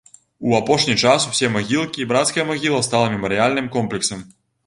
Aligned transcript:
У 0.51 0.53
апошні 0.59 0.95
час 1.01 1.27
усе 1.31 1.49
магілкі 1.57 2.01
і 2.03 2.09
брацкая 2.11 2.45
магіла 2.53 2.81
стала 2.87 3.13
мемарыяльным 3.17 3.67
комплексам. 3.79 4.27